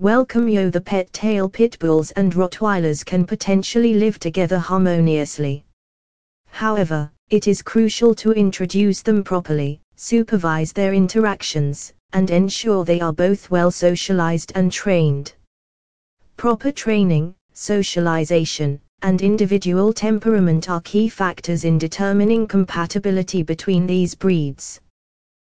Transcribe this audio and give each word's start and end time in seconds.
welcome 0.00 0.48
yo 0.48 0.70
the 0.70 0.80
pet 0.80 1.12
tale 1.12 1.48
pit 1.48 1.76
bulls 1.80 2.12
and 2.12 2.32
Rottweilers 2.34 3.04
can 3.04 3.26
potentially 3.26 3.94
live 3.94 4.20
together 4.20 4.56
harmoniously. 4.56 5.64
However, 6.46 7.10
it 7.30 7.48
is 7.48 7.62
crucial 7.62 8.14
to 8.14 8.30
introduce 8.30 9.02
them 9.02 9.24
properly, 9.24 9.80
supervise 9.96 10.72
their 10.72 10.94
interactions, 10.94 11.92
and 12.12 12.30
ensure 12.30 12.84
they 12.84 13.00
are 13.00 13.12
both 13.12 13.50
well 13.50 13.72
socialized 13.72 14.52
and 14.54 14.70
trained. 14.70 15.34
Proper 16.36 16.70
training, 16.70 17.34
socialization, 17.52 18.80
and 19.02 19.20
individual 19.20 19.92
temperament 19.92 20.70
are 20.70 20.80
key 20.82 21.08
factors 21.08 21.64
in 21.64 21.76
determining 21.76 22.46
compatibility 22.46 23.42
between 23.42 23.84
these 23.84 24.14
breeds. 24.14 24.80